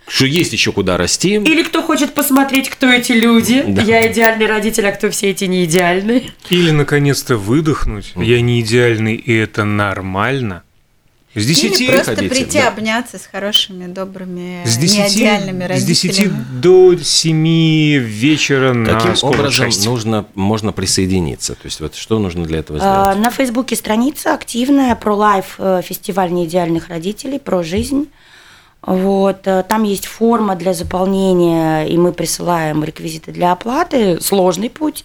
[0.07, 3.63] что есть еще куда расти, Или кто хочет посмотреть, кто эти люди.
[3.67, 3.81] Да.
[3.81, 6.31] Я идеальный родитель, а кто все эти не идеальные.
[6.49, 8.13] Или, наконец-то, выдохнуть.
[8.15, 10.63] Я не идеальный, и это нормально.
[11.35, 12.69] С Или 10, просто приходите, прийти да.
[12.69, 16.45] обняться с хорошими, добрыми, с 10, неидеальными с 10 родителями.
[16.61, 22.59] до 7 вечера на каким образом нужно, можно присоединиться, то есть вот что нужно для
[22.59, 23.23] этого А, сделать?
[23.23, 28.07] На Фейсбуке страница активная про лайф э, фестиваль неидеальных родителей, про жизнь.
[28.87, 34.19] Вот, э, там есть форма для заполнения, и мы присылаем реквизиты для оплаты.
[34.21, 35.03] Сложный путь.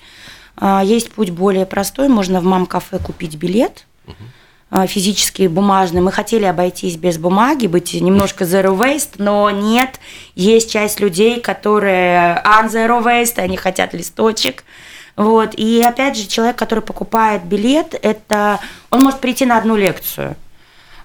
[0.56, 2.08] А, Есть путь более простой.
[2.08, 3.84] Можно в мам-кафе купить билет
[4.86, 6.00] физический, бумажный.
[6.00, 10.00] Мы хотели обойтись без бумаги, быть немножко zero waste, но нет.
[10.34, 14.64] Есть часть людей, которые on zero waste, они хотят листочек.
[15.14, 15.54] Вот.
[15.56, 20.36] И опять же, человек, который покупает билет, это он может прийти на одну лекцию.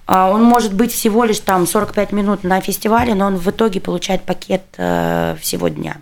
[0.08, 3.80] А, Он может быть всего лишь там 45 минут на фестивале, но он в итоге
[3.82, 5.98] получает пакет э, всего дня.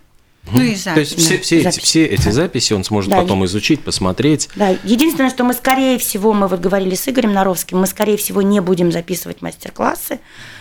[0.52, 1.16] Ну и То есть запись.
[1.16, 1.80] все, все, эти, запись.
[1.84, 4.48] все эти записи он сможет Да, потом изучить, посмотреть.
[4.56, 8.44] Да, единственное, что мы скорее всего, мы вот говорили с Игорем Наровским, мы скорее всего
[8.44, 10.20] не будем записывать мастер-классы,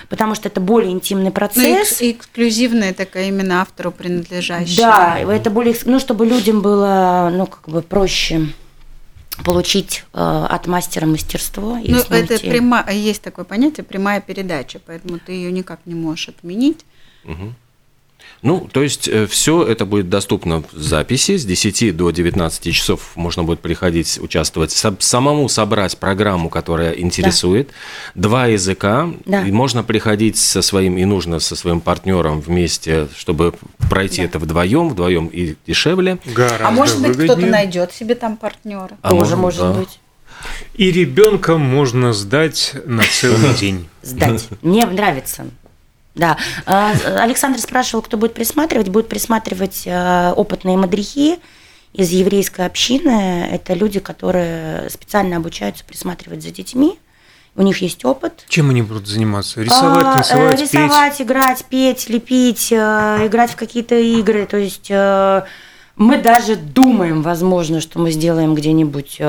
[0.09, 1.93] потому что это более интимный Ну, процесс.
[1.93, 4.77] экс- эксклюзивная такая именно автору принадлежащая.
[4.79, 8.47] Да, это более, ну, чтобы людям было, ну, как бы проще
[9.43, 11.77] получить э, от мастера мастерство.
[11.77, 12.49] и Ну, это идти.
[12.49, 16.85] прямо, есть такое понятие прямая передача, поэтому ты ее никак не можешь отменить.
[18.43, 23.43] Ну, то есть все это будет доступно в записи с 10 до 19 часов можно
[23.43, 27.71] будет приходить, участвовать, сам- самому собрать программу, которая интересует,
[28.15, 29.43] два языка, Да.
[29.47, 33.55] и можно приходить со своим, и нужно со своим партнером вместе, чтобы
[33.89, 36.19] пройти это вдвоем, вдвоем и дешевле.
[36.27, 38.91] Гораздо а может быть, кто-то найдет себе там партнера.
[39.01, 39.81] А Тоже может, может да.
[39.81, 40.01] быть.
[40.75, 43.89] И ребенка можно сдать на целый день.
[44.03, 44.49] Сдать.
[44.61, 45.47] Мне нравится.
[46.15, 46.37] Да.
[46.65, 48.89] А, Александр спрашивал, кто будет присматривать.
[48.89, 51.39] Будет присматривать э, опытные мадрихи
[51.93, 53.49] из еврейской общины.
[53.51, 56.99] Это люди, которые специально обучаются присматривать за детьми.
[57.57, 58.45] У них есть опыт.
[58.49, 59.63] Чем они будут заниматься?
[59.63, 60.73] Рисовать, А, танцевать, э, петь?
[60.75, 64.47] рисовать, играть, петь, лепить, э, играть в какие-то игры.
[64.47, 64.91] То есть
[65.97, 69.21] мы даже думаем, возможно, что мы сделаем где-нибудь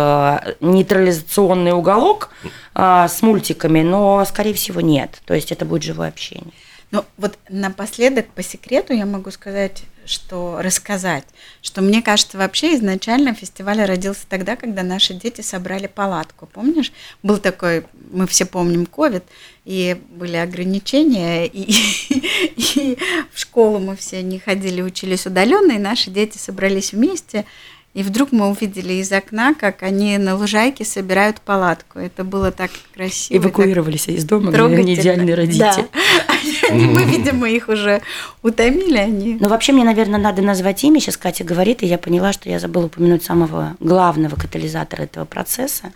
[0.59, 2.29] нейтрализационный уголок
[2.73, 5.21] с мультиками, но, скорее всего, нет.
[5.25, 6.51] То есть это будет живое общение.
[6.95, 11.25] Ну, вот напоследок по секрету я могу сказать, что рассказать,
[11.61, 16.45] что мне кажется, вообще изначально фестиваль родился тогда, когда наши дети собрали палатку.
[16.45, 19.25] Помнишь, был такой, мы все помним, ковид,
[19.65, 21.69] и были ограничения, и,
[22.55, 22.97] и
[23.33, 27.43] в школу мы все не ходили, учились удаленно, и наши дети собрались вместе,
[27.95, 31.97] и вдруг мы увидели из окна, как они на лужайке собирают палатку.
[31.97, 33.37] Это было так красиво.
[33.37, 35.87] Эвакуировались из дома, где они идеальные родители.
[35.93, 36.73] Да.
[36.73, 38.01] Мы, видимо, их уже
[38.43, 38.97] утомили.
[38.97, 39.37] Они.
[39.39, 40.99] Ну, вообще, мне, наверное, надо назвать имя.
[40.99, 45.93] Сейчас Катя говорит, и я поняла, что я забыла упомянуть самого главного катализатора этого процесса.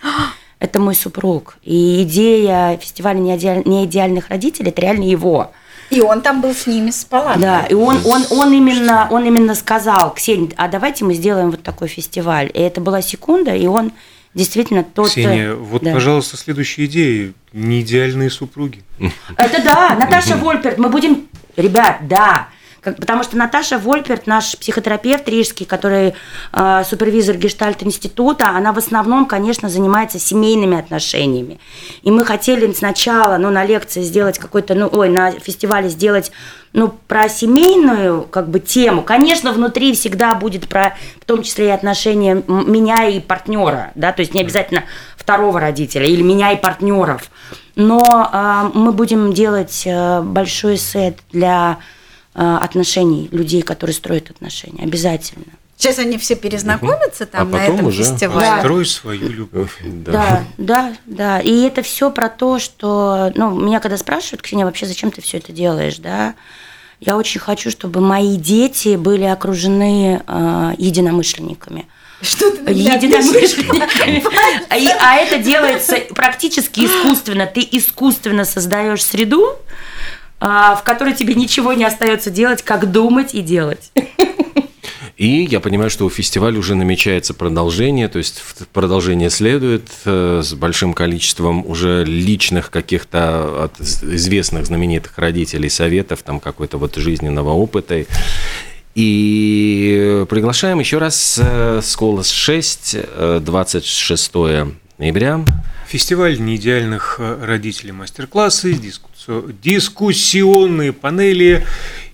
[0.59, 1.57] Это мой супруг.
[1.63, 5.51] И идея фестиваля неидеальных родителей– это реально его.
[5.89, 7.41] И он там был с ними с палаткой.
[7.41, 11.63] Да, и он, он, он, именно, он именно сказал, Ксения, а давайте мы сделаем вот
[11.63, 12.51] такой фестиваль.
[12.53, 13.91] И это была секунда, и он
[14.33, 15.09] действительно тот...
[15.09, 15.93] Ксения, вот, да.
[15.93, 17.33] пожалуйста, следующая идея.
[17.53, 18.83] Не идеальные супруги.
[19.35, 21.27] Это да, Наташа Вольперт, мы будем...
[21.55, 22.47] Ребят, да,
[22.81, 26.13] как, потому что Наташа Вольперт, наш психотерапевт рижский, который
[26.53, 31.59] э, супервизор Гештальт-института, она в основном, конечно, занимается семейными отношениями.
[32.03, 36.31] И мы хотели сначала, ну, на лекции сделать какой-то, ну, ой, на фестивале сделать,
[36.73, 39.01] ну, про семейную, как бы, тему.
[39.01, 44.21] Конечно, внутри всегда будет про, в том числе и отношения меня и партнера, да, то
[44.21, 44.83] есть не обязательно
[45.17, 47.29] второго родителя или меня и партнеров.
[47.75, 51.77] Но э, мы будем делать э, большой сет для
[52.33, 54.83] отношений людей, которые строят отношения.
[54.83, 55.45] Обязательно.
[55.79, 57.31] Сейчас они все перезнакомятся угу.
[57.31, 58.41] там а на этом уже фестивале.
[58.41, 58.59] Да.
[58.59, 59.77] Строй свою любовь.
[59.81, 60.11] Да.
[60.11, 61.39] да, да, да.
[61.39, 65.37] И это все про то, что, ну, меня когда спрашивают, Ксения, вообще зачем ты все
[65.37, 66.35] это делаешь, да?
[66.99, 71.87] Я очень хочу, чтобы мои дети были окружены э, единомышленниками.
[72.21, 74.21] Что ты единомышленниками.
[74.99, 77.45] А это делается практически искусственно.
[77.45, 79.55] Ты искусственно создаешь среду,
[80.39, 83.91] в которой тебе ничего не остается делать, как думать и делать.
[85.19, 90.53] И я понимаю, что у фестиваля уже намечается продолжение, то есть продолжение следует э, с
[90.53, 98.05] большим количеством уже личных каких-то от известных знаменитых родителей советов, там какой-то вот жизненного опыта.
[98.95, 102.95] И приглашаем еще раз э, Сколос 6,
[103.41, 104.31] 26
[104.99, 105.43] ноября.
[105.87, 108.77] Фестиваль неидеальных родителей мастер-классы,
[109.63, 111.65] дискуссионные панели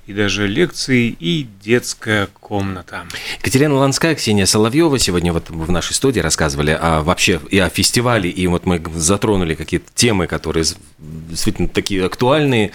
[0.07, 3.05] и даже лекции и детская комната.
[3.39, 8.29] Екатерина Ланская, Ксения Соловьева сегодня вот в нашей студии рассказывали о вообще и о фестивале,
[8.29, 10.65] и вот мы затронули какие-то темы, которые
[10.99, 12.71] действительно такие актуальные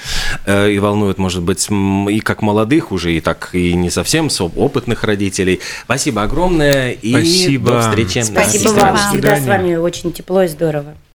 [0.47, 5.05] э, и волнуют, может быть, и как молодых уже, и так и не совсем опытных
[5.05, 5.61] родителей.
[5.85, 7.72] Спасибо огромное и Спасибо.
[7.72, 8.22] до встречи.
[8.22, 8.97] Спасибо вам.
[8.97, 10.95] Всегда с вами очень тепло и здорово.